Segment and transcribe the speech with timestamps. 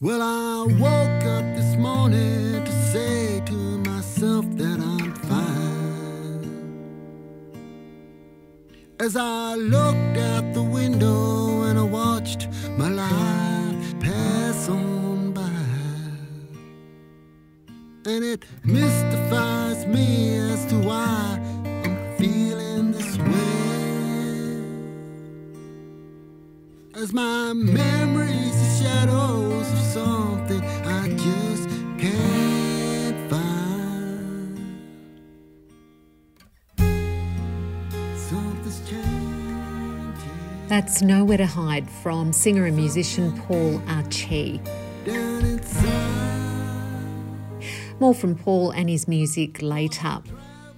[0.00, 6.50] Well, I woke up this morning to say to myself that I'm fine.
[8.98, 15.48] As I looked out the window and I watched my life pass on by,
[18.04, 23.44] and it mystifies me as to why I'm feeling this way.
[27.00, 28.53] As my memories
[28.84, 34.58] shadows of something I just can't find.
[40.68, 44.60] That's Nowhere to Hide from singer and musician Paul Archie.
[48.00, 50.20] More from Paul and his music later.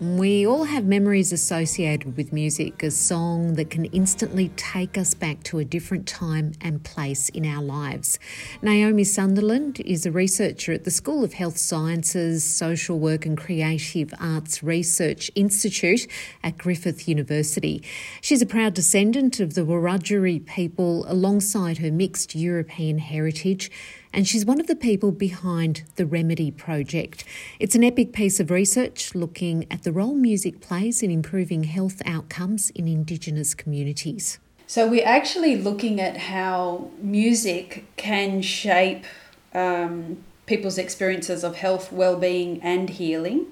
[0.00, 5.42] We all have memories associated with music, a song that can instantly take us back
[5.42, 8.18] to a different time and place in our lives.
[8.62, 14.14] Naomi Sunderland is a researcher at the School of Health Sciences, Social Work and Creative
[14.18, 16.06] Arts Research Institute
[16.42, 17.82] at Griffith University.
[18.22, 23.70] She's a proud descendant of the Wiradjuri people alongside her mixed European heritage
[24.12, 27.24] and she's one of the people behind the Remedy Project.
[27.58, 32.02] It's an epic piece of research looking at the role music plays in improving health
[32.04, 34.38] outcomes in Indigenous communities.
[34.66, 39.04] So we're actually looking at how music can shape
[39.52, 43.46] um, people's experiences of health, well-being, and healing.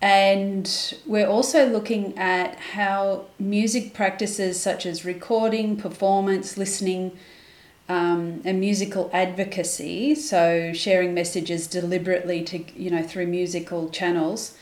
[0.00, 7.18] And we're also looking at how music practices such as recording, performance, listening,
[7.88, 14.56] um, and musical advocacy, so sharing messages deliberately to you know through musical channels,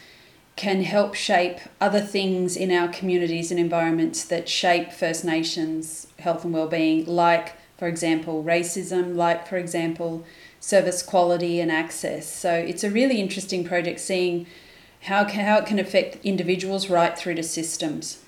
[0.56, 6.44] can help shape other things in our communities and environments that shape First Nations health
[6.44, 10.24] and well-being, like for example racism, like for example
[10.60, 12.32] service quality and access.
[12.32, 14.46] So it's a really interesting project seeing
[15.02, 18.22] how can, how it can affect individuals right through to systems.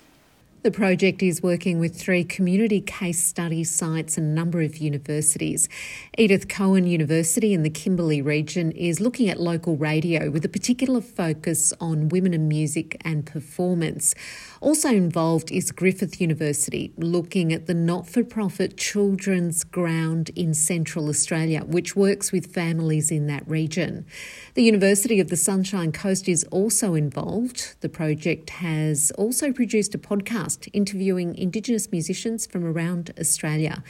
[0.65, 5.69] The project is working with three community case study sites and a number of universities.
[6.17, 11.03] Edith Cowan University in the Kimberley region is looking at local radio with a particular
[11.03, 14.15] focus on women in music and performance.
[14.63, 21.11] Also involved is Griffith University, looking at the not for profit Children's Ground in Central
[21.11, 24.07] Australia, which works with families in that region.
[24.55, 27.75] The University of the Sunshine Coast is also involved.
[27.83, 33.83] The project has also produced a podcast interviewing Indigenous musicians from around Australia.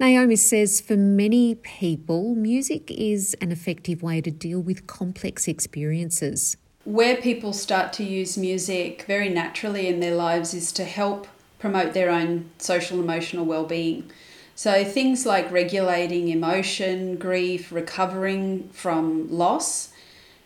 [0.00, 6.56] Naomi says for many people, music is an effective way to deal with complex experiences.
[6.84, 11.28] where people start to use music very naturally in their lives is to help
[11.58, 14.10] promote their own social emotional well-being
[14.54, 19.92] so things like regulating emotion grief recovering from loss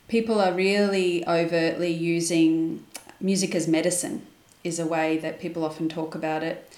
[0.08, 2.84] people are really overtly using
[3.18, 4.26] music as medicine
[4.66, 6.68] is a way that people often talk about it.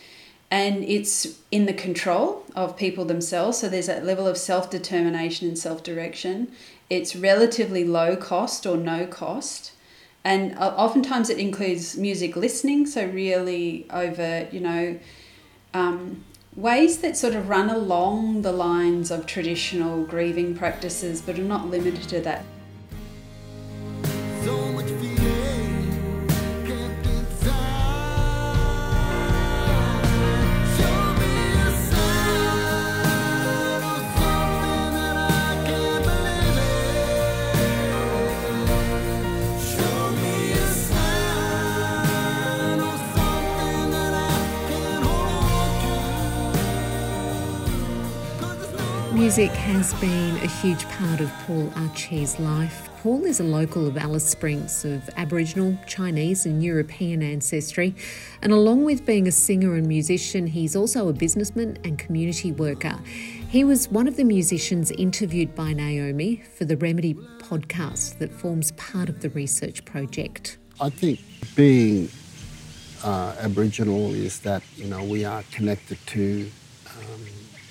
[0.50, 5.58] And it's in the control of people themselves so there's that level of self-determination and
[5.58, 6.52] self-direction.
[6.88, 9.72] It's relatively low cost or no cost
[10.24, 14.98] and uh, oftentimes it includes music listening so really over you know
[15.74, 16.24] um,
[16.56, 21.68] ways that sort of run along the lines of traditional grieving practices but are not
[21.68, 22.44] limited to that
[49.28, 52.88] Music has been a huge part of Paul Archie's life.
[53.02, 57.94] Paul is a local of Alice Springs of Aboriginal, Chinese, and European ancestry.
[58.40, 62.98] And along with being a singer and musician, he's also a businessman and community worker.
[63.50, 68.72] He was one of the musicians interviewed by Naomi for the Remedy podcast that forms
[68.72, 70.56] part of the research project.
[70.80, 71.20] I think
[71.54, 72.08] being
[73.04, 76.50] uh, Aboriginal is that you know we are connected to
[76.86, 77.20] um,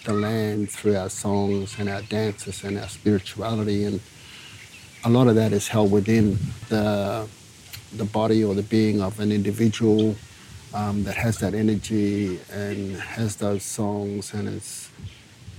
[0.08, 4.00] the land through our songs and our dances and our spirituality, and
[5.04, 6.38] a lot of that is held within
[6.70, 7.28] the
[7.96, 10.16] the body or the being of an individual
[10.74, 14.90] um, that has that energy and has those songs and is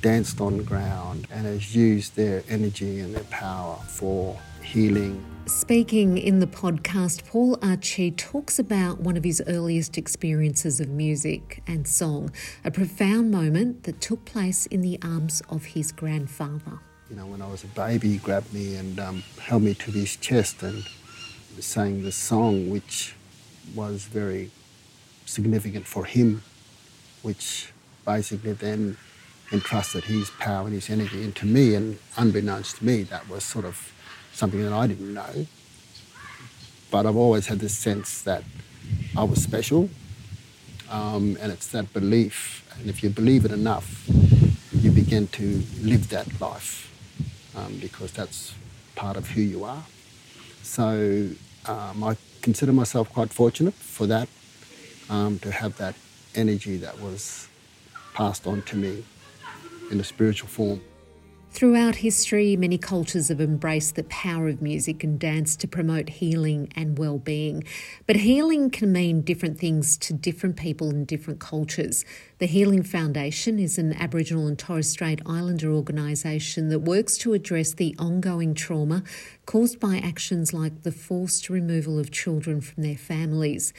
[0.00, 5.25] danced on ground and has used their energy and their power for healing.
[5.47, 11.62] Speaking in the podcast, Paul Archie talks about one of his earliest experiences of music
[11.67, 12.31] and song,
[12.65, 16.81] a profound moment that took place in the arms of his grandfather.
[17.09, 19.91] You know, when I was a baby, he grabbed me and um, held me to
[19.91, 20.85] his chest and
[21.61, 23.15] sang the song, which
[23.75, 24.51] was very
[25.25, 26.43] significant for him,
[27.23, 27.73] which
[28.05, 28.99] basically then
[29.53, 31.75] entrusted his power and his energy into me.
[31.75, 33.93] And unbeknownst to me, that was sort of
[34.33, 35.47] something that I didn't know.
[36.91, 38.45] But I've always had this sense that
[39.17, 39.91] I was special.
[40.91, 42.65] Um, and it's that belief.
[42.79, 44.09] And if you believe it enough,
[44.73, 46.91] you begin to live that life
[47.56, 48.55] um, because that's
[48.94, 49.83] part of who you are.
[50.62, 51.29] So
[51.67, 54.29] um, I consider myself quite fortunate for that,
[55.11, 55.94] um, to have that
[56.35, 57.49] energy that was
[58.15, 59.05] passed on to me
[59.90, 60.81] in a spiritual form.
[61.50, 66.70] Throughout history, many cultures have embraced the power of music and dance to promote healing
[66.76, 67.64] and well-being.
[68.06, 72.05] But healing can mean different things to different people in different cultures.
[72.37, 77.73] The Healing Foundation is an Aboriginal and Torres Strait Islander organisation that works to address
[77.73, 79.02] the ongoing trauma
[79.46, 83.73] caused by actions like the forced removal of children from their families.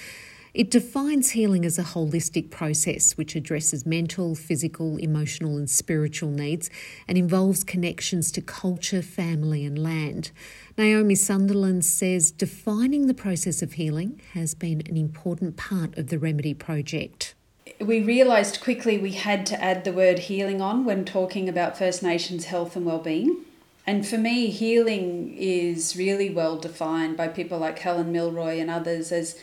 [0.54, 6.72] It defines healing as a holistic process which addresses mental, physical, emotional, and spiritual needs
[7.07, 10.31] and involves connections to culture, family, and land.
[10.75, 16.18] Naomi Sunderland says defining the process of healing has been an important part of the
[16.18, 17.36] Remedy project.
[17.80, 22.01] We realised quickly we had to add the word healing on when talking about First
[22.01, 23.46] Nations health and well-being.
[23.86, 29.12] And for me, healing is really well defined by people like Helen Milroy and others
[29.12, 29.40] as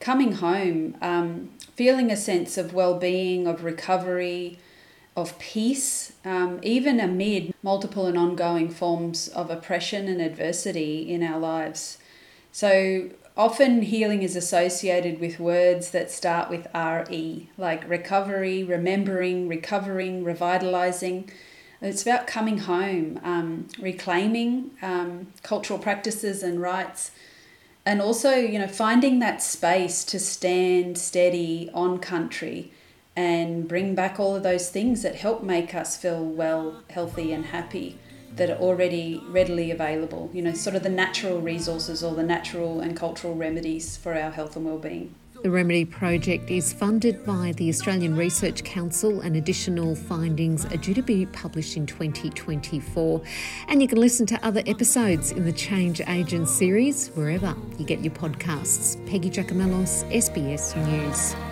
[0.00, 4.58] coming home, um, feeling a sense of well being, of recovery,
[5.16, 11.38] of peace, um, even amid multiple and ongoing forms of oppression and adversity in our
[11.38, 11.98] lives.
[12.52, 20.24] So often healing is associated with words that start with RE, like recovery, remembering, recovering,
[20.24, 21.30] revitalizing.
[21.80, 27.12] It's about coming home, um, reclaiming um, cultural practices and rights
[27.88, 32.70] and also you know finding that space to stand steady on country
[33.16, 37.46] and bring back all of those things that help make us feel well healthy and
[37.46, 37.98] happy
[38.36, 42.80] that are already readily available you know sort of the natural resources or the natural
[42.80, 47.68] and cultural remedies for our health and well-being the Remedy project is funded by the
[47.68, 53.22] Australian Research Council, and additional findings are due to be published in 2024.
[53.68, 58.00] And you can listen to other episodes in the Change Agent series wherever you get
[58.00, 58.96] your podcasts.
[59.06, 61.47] Peggy Giakoumelos, SBS News.